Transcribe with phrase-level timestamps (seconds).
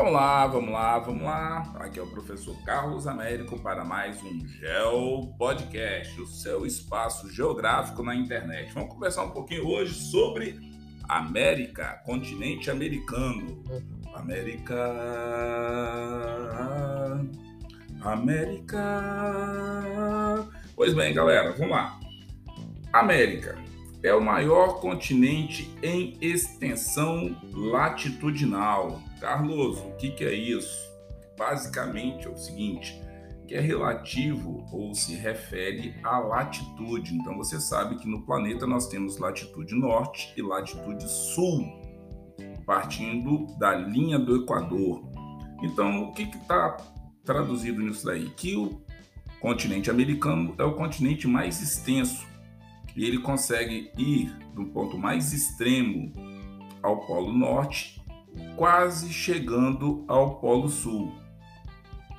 [0.00, 1.72] Vamos lá, vamos lá, vamos lá.
[1.78, 8.02] Aqui é o professor Carlos Américo para mais um Geo Podcast, o seu espaço geográfico
[8.02, 8.72] na internet.
[8.72, 10.58] Vamos conversar um pouquinho hoje sobre
[11.06, 13.62] América, continente americano.
[14.14, 14.74] América.
[18.00, 18.78] América.
[20.74, 22.00] Pois bem, galera, vamos lá.
[22.90, 23.59] América
[24.02, 29.00] é o maior continente em extensão latitudinal.
[29.20, 30.90] Carlos, o que, que é isso?
[31.38, 32.98] Basicamente é o seguinte,
[33.46, 37.14] que é relativo ou se refere à latitude.
[37.14, 41.66] Então você sabe que no planeta nós temos latitude norte e latitude sul,
[42.64, 45.02] partindo da linha do Equador.
[45.62, 46.78] Então o que está
[47.22, 48.30] traduzido nisso daí?
[48.30, 48.80] Que o
[49.40, 52.30] continente americano é o continente mais extenso
[52.96, 56.12] e ele consegue ir do ponto mais extremo
[56.82, 58.02] ao Polo Norte,
[58.56, 61.12] quase chegando ao Polo Sul.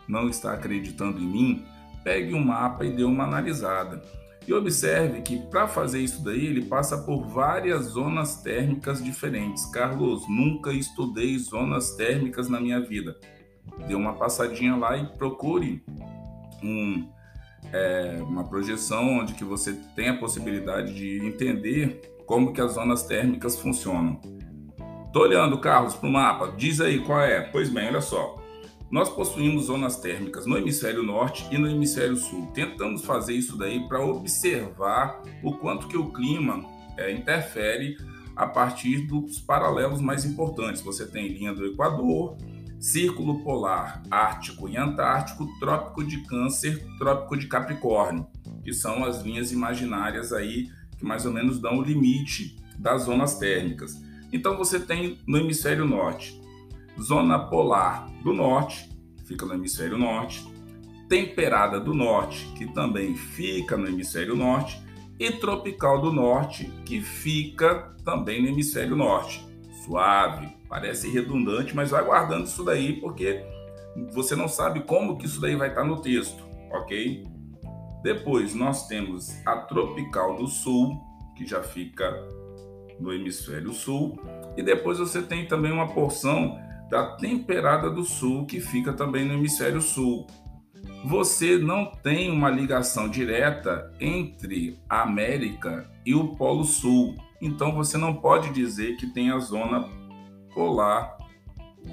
[0.08, 1.66] Não está acreditando em mim?
[2.04, 4.02] Pegue um mapa e dê uma analisada.
[4.48, 9.66] E observe que para fazer isso daí ele passa por várias zonas térmicas diferentes.
[9.68, 13.18] Carlos, nunca estudei zonas térmicas na minha vida.
[13.88, 15.84] Dê uma passadinha lá e procure
[16.64, 17.08] um
[17.72, 23.04] é, uma projeção onde que você tem a possibilidade de entender como que as zonas
[23.04, 24.20] térmicas funcionam.
[25.12, 26.54] Tô olhando, Carlos, para o mapa.
[26.56, 27.42] Diz aí qual é.
[27.42, 28.42] Pois bem, olha só.
[28.90, 32.48] Nós possuímos zonas térmicas no hemisfério norte e no hemisfério sul.
[32.54, 36.64] Tentamos fazer isso daí para observar o quanto que o clima
[36.98, 37.98] é, interfere
[38.36, 40.82] a partir dos paralelos mais importantes.
[40.82, 42.38] Você tem linha do Equador,
[42.82, 48.26] Círculo Polar Ártico e Antártico, Trópico de Câncer, Trópico de Capricórnio,
[48.64, 53.38] que são as linhas imaginárias aí que mais ou menos dão o limite das zonas
[53.38, 54.02] térmicas.
[54.34, 56.42] Então você tem no hemisfério norte,
[57.00, 58.90] zona polar do norte,
[59.26, 60.44] fica no hemisfério norte,
[61.08, 64.82] temperada do norte, que também fica no hemisfério norte,
[65.20, 69.51] e tropical do norte, que fica também no hemisfério norte.
[69.84, 73.44] Suave, Parece redundante, mas vai guardando isso daí porque
[74.14, 77.28] você não sabe como que isso daí vai estar no texto, ok?
[78.02, 80.98] Depois nós temos a tropical do sul,
[81.36, 82.10] que já fica
[83.02, 84.18] no hemisfério sul,
[84.56, 86.58] e depois você tem também uma porção
[86.90, 90.26] da temperada do sul, que fica também no hemisfério sul.
[91.04, 97.98] Você não tem uma ligação direta entre a América e o Polo Sul, então você
[97.98, 99.90] não pode dizer que tem a zona
[100.54, 101.18] polar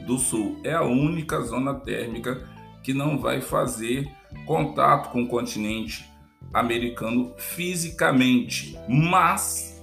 [0.06, 0.60] do sul.
[0.62, 2.47] É a única zona térmica
[2.82, 4.10] que não vai fazer
[4.47, 6.08] contato com o continente
[6.53, 9.82] americano fisicamente, mas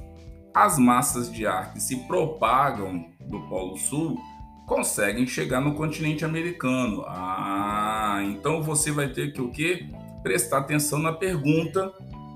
[0.53, 4.17] as massas de ar que se propagam do Polo Sul
[4.65, 7.03] conseguem chegar no continente americano.
[7.07, 9.87] Ah, então você vai ter que o quê?
[10.23, 11.93] Prestar atenção na pergunta,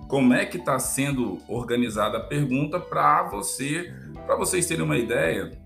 [0.09, 3.93] como é que está sendo organizada a pergunta para você,
[4.25, 5.57] para vocês terem uma ideia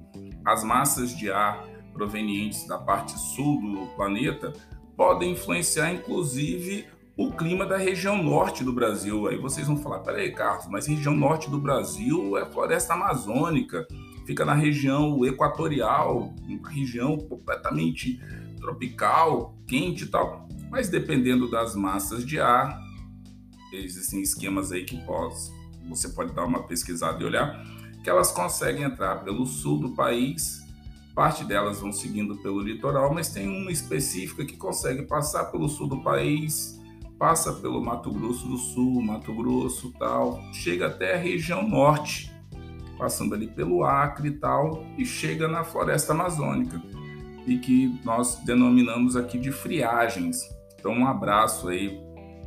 [0.45, 4.51] as massas de ar provenientes da parte sul do planeta
[4.97, 9.27] podem influenciar, inclusive, o clima da região norte do Brasil.
[9.27, 13.87] Aí vocês vão falar: peraí, Carlos, mas região norte do Brasil é floresta amazônica,
[14.25, 18.19] fica na região equatorial, uma região completamente
[18.59, 20.47] tropical, quente e tal.
[20.69, 22.82] Mas dependendo das massas de ar,
[23.73, 25.51] existem esquemas aí que pós,
[25.89, 27.63] você pode dar uma pesquisada e olhar
[28.03, 30.61] que elas conseguem entrar pelo sul do país,
[31.15, 35.87] parte delas vão seguindo pelo litoral, mas tem uma específica que consegue passar pelo sul
[35.87, 36.79] do país,
[37.17, 42.29] passa pelo Mato Grosso do Sul, Mato Grosso tal, chega até a região norte,
[42.97, 46.81] passando ali pelo Acre e tal, e chega na floresta amazônica,
[47.47, 50.41] e que nós denominamos aqui de friagens.
[50.77, 52.02] Então, um abraço aí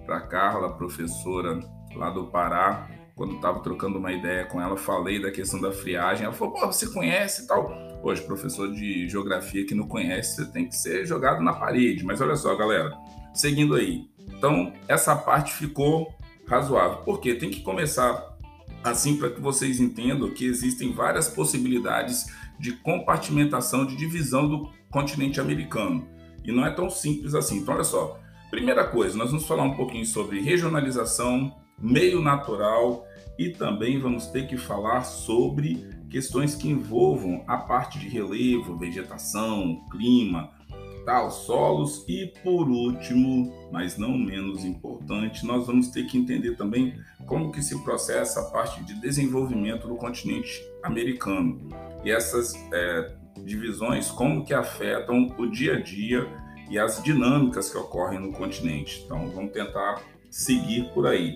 [0.06, 1.60] para Carla, professora
[1.94, 6.24] lá do Pará, quando estava trocando uma ideia com ela, falei da questão da friagem.
[6.24, 7.70] Ela falou: pô, você conhece e tal.
[8.02, 12.04] Hoje, professor de geografia que não conhece, você tem que ser jogado na parede.
[12.04, 12.96] Mas olha só, galera,
[13.34, 14.08] seguindo aí.
[14.36, 16.14] Então, essa parte ficou
[16.46, 16.98] razoável.
[16.98, 18.36] Porque tem que começar
[18.84, 22.26] assim para que vocês entendam que existem várias possibilidades
[22.60, 26.06] de compartimentação, de divisão do continente americano.
[26.44, 27.58] E não é tão simples assim.
[27.58, 28.20] Então, olha só.
[28.50, 33.04] Primeira coisa, nós vamos falar um pouquinho sobre regionalização, meio natural
[33.38, 39.84] e também vamos ter que falar sobre questões que envolvam a parte de relevo, vegetação,
[39.90, 40.50] clima,
[41.04, 46.98] tal, solos e por último, mas não menos importante, nós vamos ter que entender também
[47.26, 51.68] como que se processa a parte de desenvolvimento do continente americano.
[52.04, 57.78] E essas é, divisões, como que afetam o dia a dia e as dinâmicas que
[57.78, 59.02] ocorrem no continente.
[59.04, 61.34] Então, vamos tentar seguir por aí.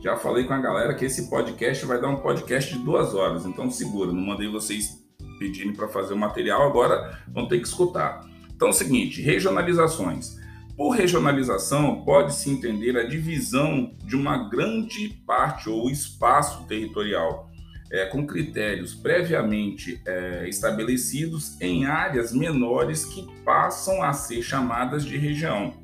[0.00, 3.46] Já falei com a galera que esse podcast vai dar um podcast de duas horas,
[3.46, 4.12] então segura.
[4.12, 5.02] Não mandei vocês
[5.38, 8.20] pedirem para fazer o material, agora vão ter que escutar.
[8.54, 10.36] Então é o seguinte: regionalizações.
[10.76, 17.48] Por regionalização, pode-se entender a divisão de uma grande parte ou espaço territorial,
[17.94, 25.16] é, com critérios previamente é, estabelecidos em áreas menores que passam a ser chamadas de
[25.16, 25.74] região.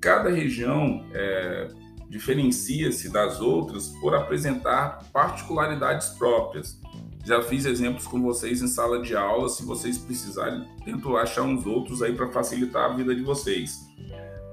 [0.00, 1.68] Cada região é,
[2.08, 6.80] diferencia-se das outras por apresentar particularidades próprias.
[7.26, 11.66] Já fiz exemplos com vocês em sala de aula, se vocês precisarem, tento achar uns
[11.66, 13.80] outros aí para facilitar a vida de vocês.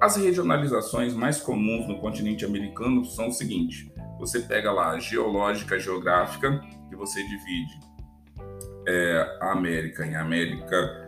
[0.01, 5.79] As regionalizações mais comuns no continente americano são o seguinte: você pega lá a geológica
[5.79, 7.79] geográfica, que você divide
[8.87, 11.07] é, a América em América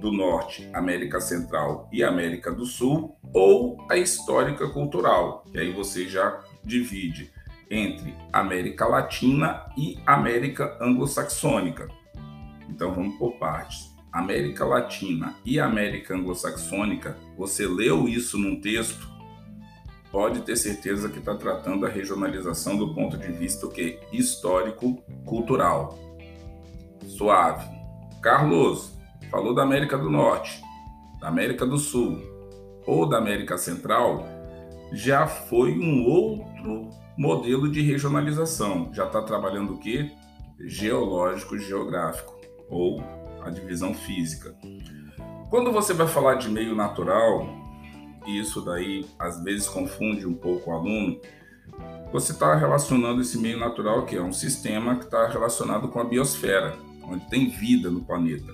[0.00, 6.06] do Norte, América Central e América do Sul, ou a histórica cultural, que aí você
[6.06, 7.32] já divide
[7.70, 11.88] entre América Latina e América Anglo-Saxônica.
[12.68, 13.94] Então vamos por partes.
[14.12, 19.08] América Latina e América Anglo-Saxônica, você leu isso num texto,
[20.14, 25.98] pode ter certeza que está tratando da regionalização do ponto de vista que histórico-cultural.
[27.04, 27.68] Suave.
[28.22, 28.96] Carlos
[29.28, 30.62] falou da América do Norte,
[31.20, 32.22] da América do Sul
[32.86, 34.24] ou da América Central,
[34.92, 38.90] já foi um outro modelo de regionalização.
[38.94, 40.12] Já está trabalhando o que?
[40.60, 42.32] Geológico-geográfico
[42.70, 43.02] ou
[43.42, 44.54] a divisão física.
[45.50, 47.63] Quando você vai falar de meio natural,
[48.26, 51.20] isso daí às vezes confunde um pouco o aluno,
[52.12, 56.04] você está relacionando esse meio natural, que é um sistema que está relacionado com a
[56.04, 58.52] biosfera, onde tem vida no planeta.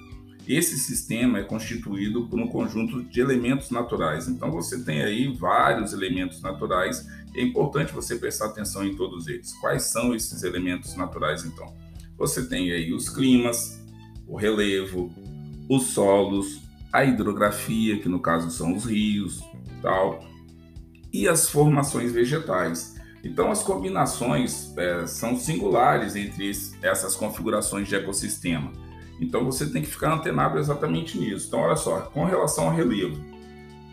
[0.49, 4.27] Esse sistema é constituído por um conjunto de elementos naturais.
[4.27, 7.07] Então você tem aí vários elementos naturais.
[7.35, 9.53] É importante você prestar atenção em todos eles.
[9.61, 11.73] Quais são esses elementos naturais então?
[12.17, 13.81] Você tem aí os climas,
[14.27, 15.13] o relevo,
[15.69, 16.61] os solos,
[16.93, 19.43] a hidrografia, que no caso são os rios,
[19.83, 20.25] tal,
[21.13, 22.97] e as formações vegetais.
[23.23, 26.51] Então, as combinações é, são singulares entre
[26.83, 28.73] essas configurações de ecossistema.
[29.21, 31.49] Então, você tem que ficar antenado exatamente nisso.
[31.49, 33.23] Então, olha só, com relação ao relevo,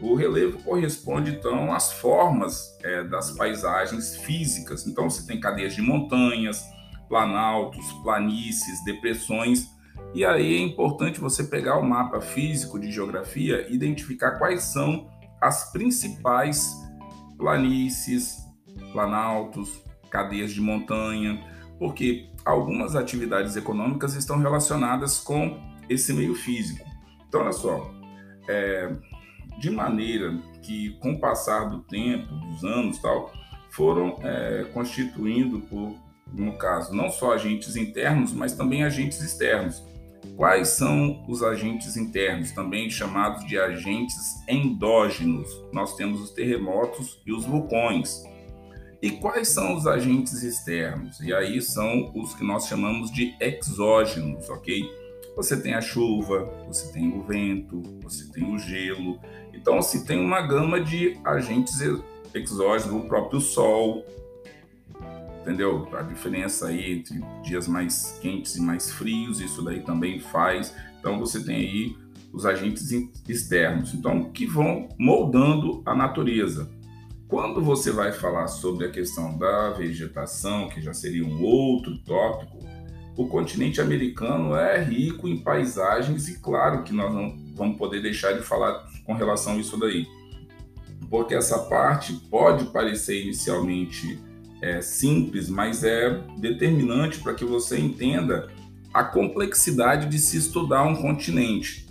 [0.02, 4.88] o relevo corresponde então às formas é, das paisagens físicas.
[4.88, 6.64] Então, você tem cadeias de montanhas,
[7.10, 9.68] planaltos, planícies, depressões
[10.14, 15.10] e aí é importante você pegar o mapa físico de geografia e identificar quais são
[15.42, 16.76] as principais
[17.38, 18.38] planícies,
[18.92, 21.40] planaltos, cadeias de montanha,
[21.78, 25.60] porque algumas atividades econômicas estão relacionadas com
[25.90, 26.86] esse meio físico.
[27.28, 27.94] Então, olha só,
[28.48, 28.96] é,
[29.60, 33.32] de maneira que, com o passar do tempo, dos anos tal,
[33.70, 35.96] foram é, constituindo por,
[36.34, 39.84] no caso, não só agentes internos, mas também agentes externos.
[40.36, 44.16] Quais são os agentes internos, também chamados de agentes
[44.48, 45.50] endógenos?
[45.74, 48.24] Nós temos os terremotos e os vulcões.
[49.02, 51.20] E quais são os agentes externos?
[51.20, 54.84] E aí são os que nós chamamos de exógenos, ok?
[55.36, 59.20] Você tem a chuva, você tem o vento, você tem o gelo.
[59.54, 61.80] Então, se tem uma gama de agentes
[62.34, 64.04] exógenos, o próprio sol,
[65.48, 65.88] entendeu?
[65.94, 70.76] A diferença aí entre dias mais quentes e mais frios, isso daí também faz.
[71.00, 71.96] Então você tem aí
[72.34, 72.92] os agentes
[73.28, 76.70] externos, então que vão moldando a natureza.
[77.30, 82.60] Quando você vai falar sobre a questão da vegetação, que já seria um outro tópico,
[83.16, 88.34] o continente americano é rico em paisagens e claro que nós não vamos poder deixar
[88.34, 90.06] de falar com relação a isso daí.
[91.10, 94.20] Porque essa parte pode parecer inicialmente
[94.62, 98.50] é, simples, mas é determinante para que você entenda
[98.94, 101.88] a complexidade de se estudar um continente.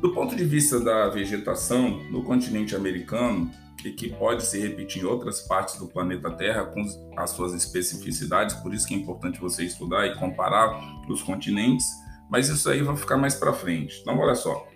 [0.00, 3.50] Do ponto de vista da vegetação, no continente americano,
[3.84, 6.84] e que pode se repetir em outras partes do planeta Terra com
[7.16, 11.86] as suas especificidades, por isso que é importante você estudar e comparar os continentes,
[12.30, 13.98] mas isso aí vai ficar mais para frente.
[14.00, 14.71] Então, olha só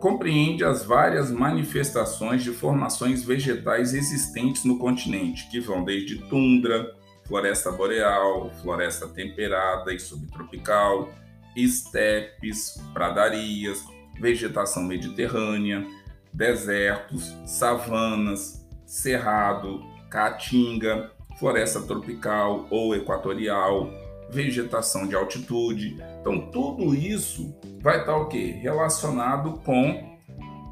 [0.00, 6.94] compreende as várias manifestações de formações vegetais existentes no continente, que vão desde tundra,
[7.26, 11.10] floresta boreal, floresta temperada e subtropical,
[11.54, 13.84] estepes, pradarias,
[14.20, 15.86] vegetação mediterrânea,
[16.32, 23.90] desertos, savanas, cerrado, caatinga, floresta tropical ou equatorial,
[24.30, 25.96] vegetação de altitude.
[26.20, 28.56] Então, tudo isso vai estar o quê?
[28.60, 30.18] Relacionado com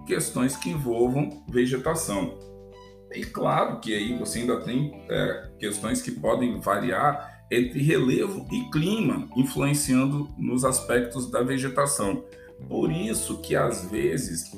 [0.06, 2.38] questões que envolvam vegetação.
[3.14, 8.68] E claro que aí você ainda tem é, questões que podem variar entre relevo e
[8.70, 12.25] clima, influenciando nos aspectos da vegetação.
[12.68, 14.50] Por isso que às vezes,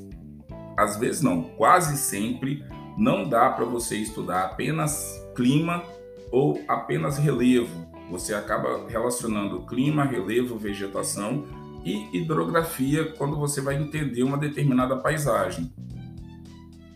[0.76, 2.64] às vezes não, quase sempre
[2.96, 5.84] não dá para você estudar apenas clima
[6.32, 7.86] ou apenas relevo.
[8.10, 11.44] Você acaba relacionando clima, relevo, vegetação
[11.84, 15.72] e hidrografia quando você vai entender uma determinada paisagem.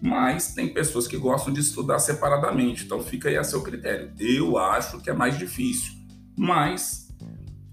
[0.00, 4.10] Mas tem pessoas que gostam de estudar separadamente, então fica aí a seu critério.
[4.18, 5.92] Eu acho que é mais difícil,
[6.36, 7.08] mas,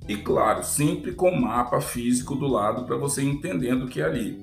[0.08, 4.40] e claro, sempre com mapa físico do lado para você entendendo o que é ali.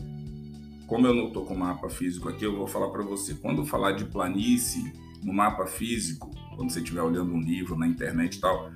[0.88, 3.34] Como eu não estou com mapa físico aqui, eu vou falar para você.
[3.34, 8.36] Quando falar de planície no mapa físico, quando você estiver olhando um livro na internet
[8.36, 8.70] e tal,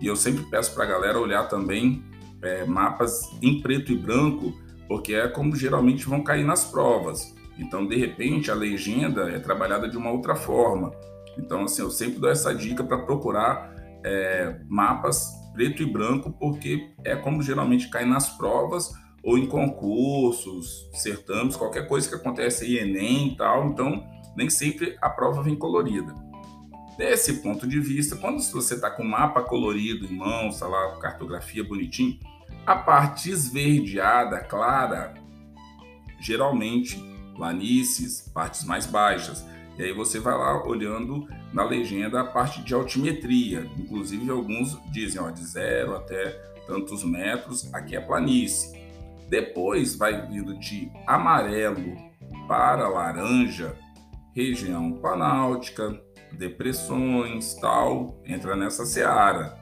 [0.00, 2.04] e eu sempre peço para a galera olhar também
[2.42, 4.52] é, mapas em preto e branco,
[4.88, 7.34] porque é como geralmente vão cair nas provas.
[7.58, 10.90] Então, de repente, a legenda é trabalhada de uma outra forma.
[11.38, 13.72] Então, assim, eu sempre dou essa dica para procurar
[14.04, 20.88] é, mapas preto e branco, porque é como geralmente cai nas provas ou em concursos,
[20.94, 23.68] certames, qualquer coisa que acontece aí, Enem e tal.
[23.68, 24.04] Então,
[24.36, 26.14] nem sempre a prova vem colorida.
[27.02, 30.96] Desse ponto de vista, quando você está com o mapa colorido em mãos, tá lá,
[31.00, 32.16] cartografia bonitinho,
[32.64, 35.12] a parte esverdeada, clara,
[36.20, 37.02] geralmente
[37.34, 39.44] planícies, partes mais baixas.
[39.76, 43.68] E aí você vai lá olhando na legenda a parte de altimetria.
[43.76, 46.30] Inclusive, alguns dizem ó, de zero até
[46.68, 48.80] tantos metros, aqui é planície.
[49.28, 51.96] Depois vai vindo de amarelo
[52.46, 53.76] para laranja,
[54.32, 56.00] região planáltica,
[56.36, 59.58] depressões, tal, entra nessa seara.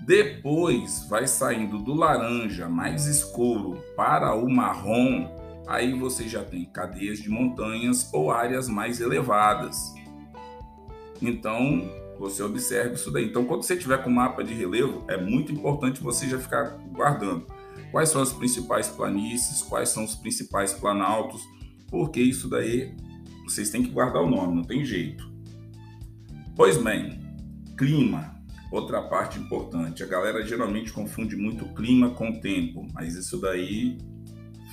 [0.00, 5.28] Depois vai saindo do laranja mais escuro para o marrom,
[5.66, 9.94] aí você já tem cadeias de montanhas ou áreas mais elevadas.
[11.20, 13.26] Então, você observa isso daí.
[13.26, 17.46] Então, quando você tiver com mapa de relevo, é muito importante você já ficar guardando
[17.90, 21.42] quais são as principais planícies, quais são os principais planaltos,
[21.88, 22.94] porque isso daí
[23.44, 25.29] vocês têm que guardar o nome, não tem jeito.
[26.60, 27.18] Pois bem,
[27.78, 28.34] clima,
[28.70, 30.02] outra parte importante.
[30.02, 33.96] A galera geralmente confunde muito clima com tempo, mas isso daí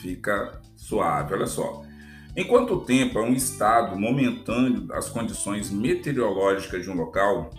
[0.02, 1.34] fica suave.
[1.34, 1.86] Olha só.
[2.36, 7.52] Enquanto o tempo é um estado momentâneo das condições meteorológicas de um local,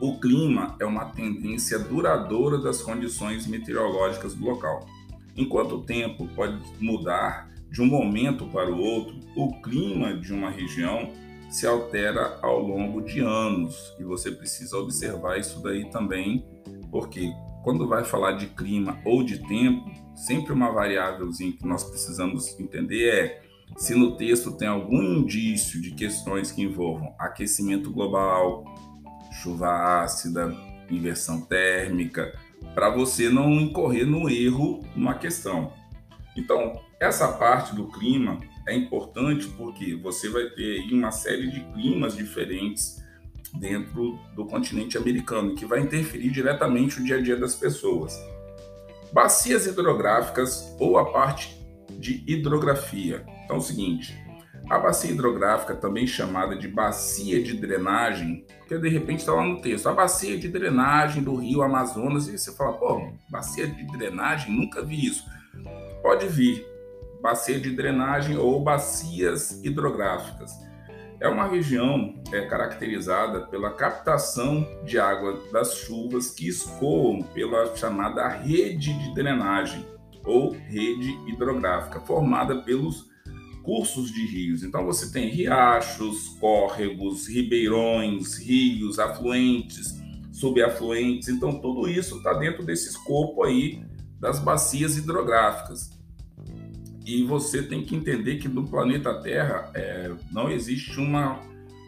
[0.00, 4.86] o clima é uma tendência duradoura das condições meteorológicas do local.
[5.36, 10.50] Enquanto o tempo pode mudar de um momento para o outro, o clima de uma
[10.50, 11.10] região
[11.56, 16.46] se altera ao longo de anos e você precisa observar isso daí também,
[16.90, 17.32] porque
[17.64, 23.08] quando vai falar de clima ou de tempo, sempre uma variávelzinha que nós precisamos entender
[23.08, 23.42] é
[23.74, 28.62] se no texto tem algum indício de questões que envolvam aquecimento global,
[29.42, 30.54] chuva ácida,
[30.90, 32.38] inversão térmica,
[32.74, 35.72] para você não incorrer no erro numa questão.
[36.36, 42.16] Então, essa parte do clima é importante porque você vai ter uma série de climas
[42.16, 43.02] diferentes
[43.58, 48.18] dentro do continente americano, que vai interferir diretamente no dia a dia das pessoas.
[49.12, 51.56] Bacias hidrográficas ou a parte
[51.98, 53.24] de hidrografia.
[53.44, 54.14] Então é o seguinte,
[54.68, 59.60] a bacia hidrográfica, também chamada de bacia de drenagem, porque de repente está lá no
[59.60, 64.52] texto, a bacia de drenagem do rio Amazonas, e você fala, pô, bacia de drenagem?
[64.52, 65.24] Nunca vi isso.
[66.02, 66.66] Pode vir,
[67.20, 70.52] bacia de drenagem ou bacias hidrográficas.
[71.18, 78.28] É uma região é, caracterizada pela captação de água das chuvas que escoam pela chamada
[78.28, 79.84] rede de drenagem
[80.24, 83.06] ou rede hidrográfica, formada pelos
[83.62, 84.62] cursos de rios.
[84.62, 89.94] Então você tem riachos, córregos, ribeirões, rios, afluentes,
[90.30, 91.28] subafluentes.
[91.28, 93.82] Então tudo isso está dentro desse escopo aí
[94.20, 95.95] das bacias hidrográficas.
[97.06, 101.40] E você tem que entender que no planeta Terra é, não existe uma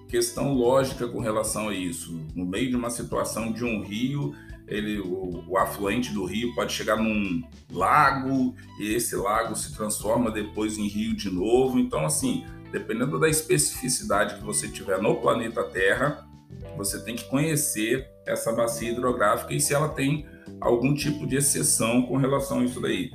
[0.08, 2.24] questão lógica com relação a isso.
[2.36, 4.32] No meio de uma situação de um rio,
[4.68, 10.30] ele, o, o, afluente do rio pode chegar num lago e esse lago se transforma
[10.30, 11.80] depois em rio de novo.
[11.80, 16.28] Então, assim, dependendo da especificidade que você tiver no planeta Terra,
[16.76, 20.26] você tem que conhecer essa bacia hidrográfica e se ela tem
[20.60, 23.10] algum tipo de exceção com relação a isso daí.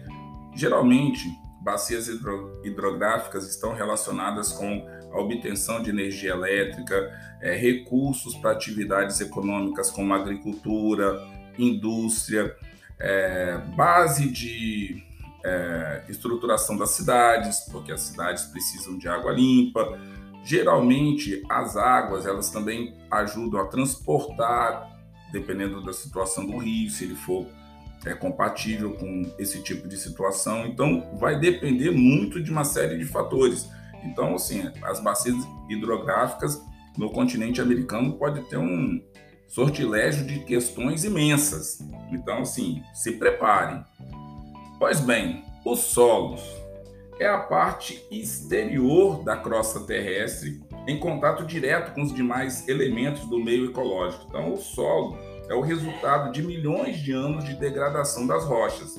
[0.54, 1.30] Geralmente,
[1.64, 9.22] bacias hidro, hidrográficas estão relacionadas com a obtenção de energia elétrica, é, recursos para atividades
[9.22, 11.22] econômicas como agricultura,
[11.58, 12.56] indústria,
[13.00, 15.04] é, base de
[15.46, 20.00] é, estruturação das cidades, porque as cidades precisam de água limpa.
[20.44, 24.90] Geralmente, as águas elas também ajudam a transportar,
[25.32, 27.48] dependendo da situação do rio, se ele for
[28.06, 30.66] é, compatível com esse tipo de situação.
[30.66, 33.70] Então, vai depender muito de uma série de fatores.
[34.04, 35.36] Então, assim, as bacias
[35.70, 36.62] hidrográficas
[36.98, 39.02] no continente americano pode ter um
[39.48, 41.80] sortilégio de questões imensas.
[42.12, 43.84] Então, assim, se preparem.
[44.80, 46.42] Pois bem, os solos
[47.20, 53.40] é a parte exterior da crosta terrestre em contato direto com os demais elementos do
[53.40, 54.26] meio ecológico.
[54.28, 55.18] Então, o solo
[55.54, 58.96] é o resultado de milhões de anos de degradação das rochas,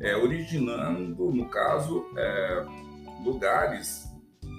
[0.00, 2.64] é, originando, no caso, é,
[3.24, 4.04] lugares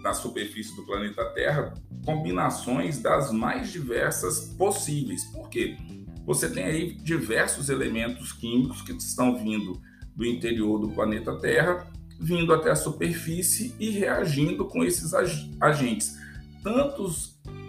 [0.02, 5.24] na superfície do planeta Terra, combinações das mais diversas possíveis.
[5.26, 5.78] Por quê?
[6.26, 9.80] Você tem aí diversos elementos químicos que estão vindo
[10.16, 11.86] do interior do planeta Terra,
[12.20, 15.14] vindo até a superfície e reagindo com esses
[15.62, 16.18] agentes,
[16.64, 17.08] tanto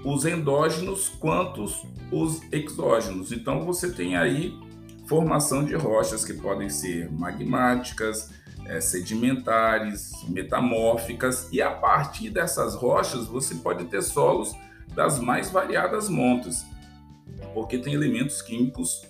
[0.06, 1.64] os endógenos quanto
[2.12, 3.32] os exógenos.
[3.32, 4.56] Então você tem aí
[5.08, 8.30] formação de rochas que podem ser magmáticas,
[8.66, 14.54] é, sedimentares, metamórficas, e a partir dessas rochas você pode ter solos
[14.94, 16.64] das mais variadas montas,
[17.52, 19.02] porque tem elementos químicos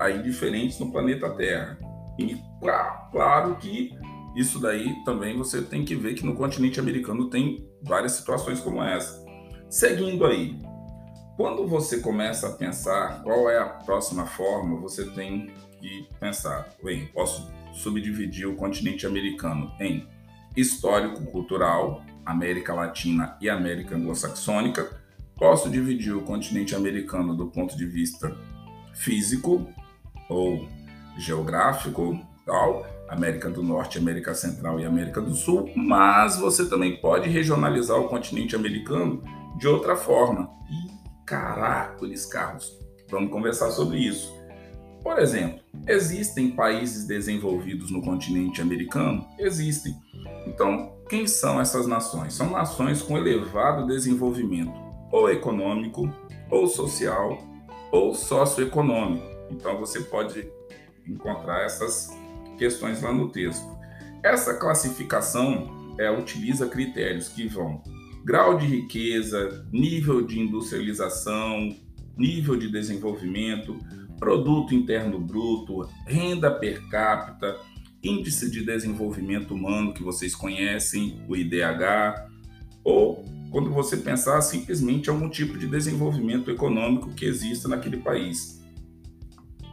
[0.00, 1.78] aí diferentes no planeta Terra.
[2.18, 2.34] E
[3.12, 3.90] claro que
[4.34, 8.82] isso daí também você tem que ver que no continente americano tem várias situações como
[8.82, 9.27] essa.
[9.70, 10.58] Seguindo aí,
[11.36, 17.06] quando você começa a pensar qual é a próxima forma, você tem que pensar, bem,
[17.08, 20.08] posso subdividir o continente americano em
[20.56, 24.90] histórico-cultural, América Latina e América Anglo-Saxônica.
[25.36, 28.34] Posso dividir o continente americano do ponto de vista
[28.94, 29.68] físico
[30.30, 30.66] ou
[31.18, 37.28] geográfico, tal, América do Norte, América Central e América do Sul, mas você também pode
[37.28, 39.22] regionalizar o continente americano
[39.58, 40.48] de outra forma.
[40.70, 42.72] E caracoles, Carlos,
[43.10, 44.32] vamos conversar sobre isso.
[45.02, 49.26] Por exemplo, existem países desenvolvidos no continente americano?
[49.38, 49.94] Existem.
[50.46, 52.34] Então, quem são essas nações?
[52.34, 54.72] São nações com elevado desenvolvimento,
[55.10, 56.10] ou econômico,
[56.50, 57.38] ou social,
[57.90, 59.26] ou socioeconômico.
[59.50, 60.50] Então, você pode
[61.06, 62.10] encontrar essas
[62.58, 63.66] questões lá no texto.
[64.22, 67.82] Essa classificação é, utiliza critérios que vão
[68.24, 71.74] grau de riqueza, nível de industrialização,
[72.16, 73.78] nível de desenvolvimento,
[74.18, 77.56] produto interno bruto, renda per capita,
[78.02, 82.28] índice de desenvolvimento humano que vocês conhecem, o IDH,
[82.84, 88.58] ou quando você pensar simplesmente algum tipo de desenvolvimento econômico que exista naquele país.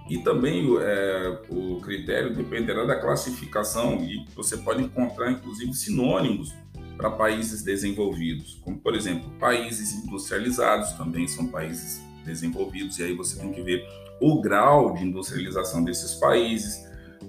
[0.09, 6.53] E também é, o critério dependerá da classificação e você pode encontrar inclusive sinônimos
[6.97, 13.39] para países desenvolvidos, como por exemplo países industrializados também são países desenvolvidos e aí você
[13.39, 13.85] tem que ver
[14.19, 16.85] o grau de industrialização desses países,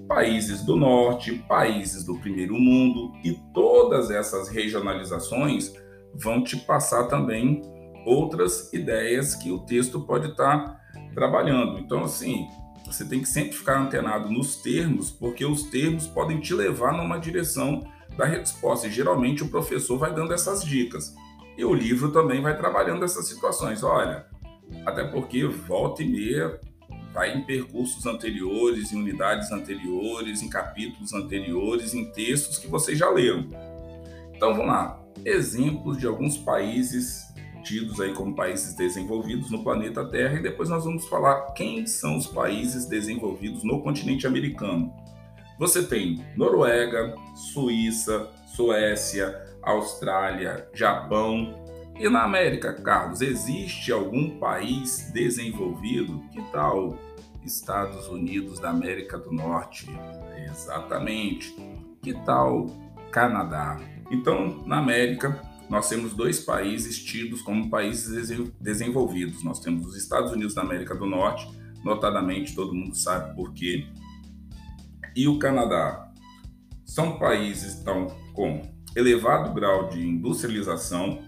[0.07, 5.73] países do norte, países do primeiro mundo e todas essas regionalizações
[6.13, 7.61] vão te passar também
[8.05, 10.81] outras ideias que o texto pode estar
[11.13, 11.77] trabalhando.
[11.79, 12.47] Então, assim,
[12.85, 17.19] você tem que sempre ficar antenado nos termos, porque os termos podem te levar numa
[17.19, 17.83] direção
[18.17, 18.87] da resposta.
[18.87, 21.15] E geralmente o professor vai dando essas dicas.
[21.57, 23.83] E o livro também vai trabalhando essas situações.
[23.83, 24.25] Olha,
[24.85, 26.59] até porque volta e meia
[27.13, 33.09] vai em percursos anteriores, em unidades anteriores, em capítulos anteriores, em textos que vocês já
[33.09, 33.47] leram.
[34.35, 35.01] Então vamos lá.
[35.25, 37.25] Exemplos de alguns países
[37.63, 42.17] tidos aí como países desenvolvidos no planeta Terra e depois nós vamos falar quem são
[42.17, 44.93] os países desenvolvidos no continente americano.
[45.59, 51.65] Você tem Noruega, Suíça, Suécia, Austrália, Japão.
[51.99, 56.21] E na América, Carlos, existe algum país desenvolvido?
[56.31, 56.95] Que tal
[57.43, 59.87] Estados Unidos da América do Norte?
[60.45, 61.55] Exatamente.
[62.03, 62.67] Que tal
[63.11, 63.79] Canadá?
[64.11, 69.43] Então, na América, nós temos dois países tidos como países desenvolvidos.
[69.43, 71.49] Nós temos os Estados Unidos da América do Norte,
[71.83, 73.87] notadamente, todo mundo sabe por quê,
[75.17, 76.11] e o Canadá.
[76.85, 78.61] São países então, com
[78.95, 81.23] elevado grau de industrialização,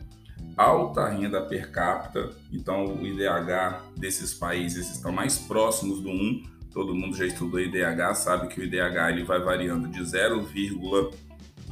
[0.56, 6.44] alta renda per capita, então o IDH desses países estão mais próximos do 1.
[6.72, 10.48] Todo mundo já estudou IDH, sabe que o IDH ele vai variando de 0,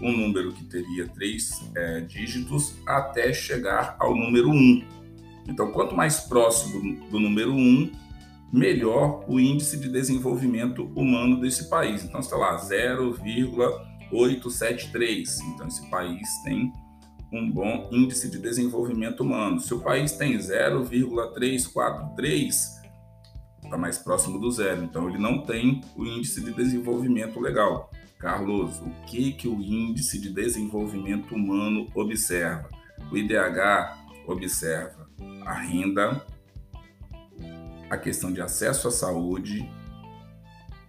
[0.02, 4.84] um número que teria três é, dígitos até chegar ao número 1.
[5.48, 7.92] Então, quanto mais próximo do número 1,
[8.52, 12.04] melhor o índice de desenvolvimento humano desse país.
[12.04, 15.40] Então, está lá, 0,873.
[15.42, 16.74] Então, esse país tem
[17.32, 19.60] um bom índice de desenvolvimento humano.
[19.60, 22.78] Se o país tem 0,343,
[23.64, 24.82] está mais próximo do zero.
[24.84, 27.92] Então, ele não tem o índice de desenvolvimento legal.
[28.18, 32.68] Carlos, o que, que o índice de desenvolvimento humano observa?
[33.12, 35.08] O IDH observa
[35.46, 36.26] a renda,
[37.90, 39.70] a questão de acesso à saúde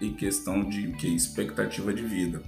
[0.00, 2.42] e questão de que expectativa de vida.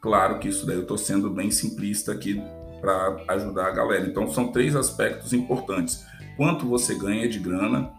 [0.00, 2.42] Claro que isso daí eu estou sendo bem simplista aqui
[2.80, 4.06] para ajudar a galera.
[4.06, 6.04] Então são três aspectos importantes:
[6.36, 7.92] quanto você ganha de grana,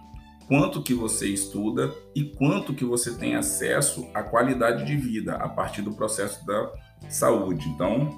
[0.47, 5.47] quanto que você estuda e quanto que você tem acesso à qualidade de vida a
[5.47, 6.71] partir do processo da
[7.09, 7.67] saúde.
[7.69, 8.09] Então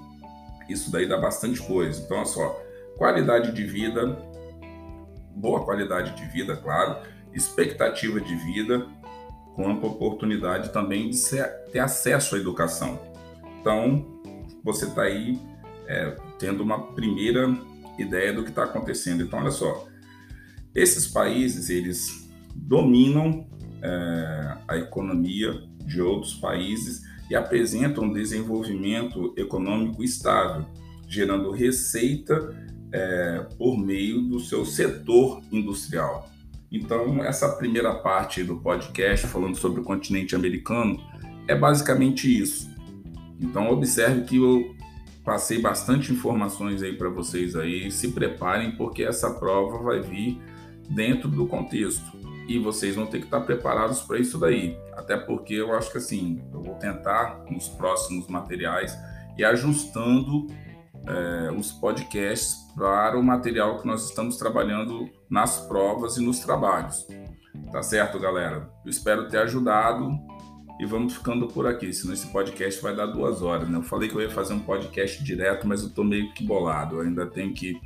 [0.67, 2.01] isso daí dá bastante coisa.
[2.03, 2.61] Então olha só,
[2.97, 4.17] qualidade de vida,
[5.35, 8.87] boa qualidade de vida, claro expectativa de vida,
[9.53, 12.99] com oportunidade também de ser, ter acesso à educação.
[13.61, 14.05] Então,
[14.63, 15.39] você está aí
[15.87, 17.55] é, tendo uma primeira
[17.97, 19.23] ideia do que está acontecendo.
[19.23, 19.87] Então, olha só,
[20.73, 23.47] esses países eles dominam
[23.81, 25.53] é, a economia
[25.85, 30.65] de outros países e apresentam um desenvolvimento econômico estável,
[31.07, 32.55] gerando receita
[32.91, 36.29] é, por meio do seu setor industrial.
[36.75, 41.01] Então, essa primeira parte do podcast, falando sobre o continente americano,
[41.47, 42.69] é basicamente isso.
[43.39, 44.75] Então, observe que eu
[45.23, 47.89] passei bastante informações aí para vocês aí.
[47.89, 50.37] Se preparem, porque essa prova vai vir
[50.89, 52.03] dentro do contexto.
[52.45, 54.77] E vocês vão ter que estar preparados para isso daí.
[54.91, 58.93] Até porque eu acho que assim, eu vou tentar nos próximos materiais
[59.37, 60.47] e ajustando
[61.07, 67.07] é, os podcasts para o material que nós estamos trabalhando nas provas e nos trabalhos.
[67.71, 68.69] Tá certo, galera?
[68.83, 70.17] Eu espero ter ajudado
[70.79, 73.69] e vamos ficando por aqui, senão esse podcast vai dar duas horas.
[73.69, 73.77] Né?
[73.77, 76.97] Eu falei que eu ia fazer um podcast direto, mas eu estou meio que bolado.
[76.97, 77.79] Eu ainda tenho que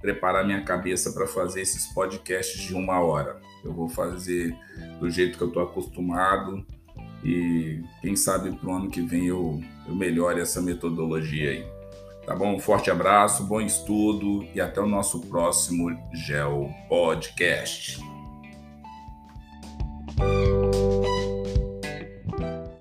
[0.00, 3.40] preparar minha cabeça para fazer esses podcasts de uma hora.
[3.64, 4.56] Eu vou fazer
[5.00, 6.64] do jeito que eu estou acostumado
[7.24, 11.75] e quem sabe para o ano que vem eu, eu melhore essa metodologia aí.
[12.26, 12.56] Tá bom?
[12.56, 18.00] Um forte abraço, bom estudo e até o nosso próximo Gel Podcast.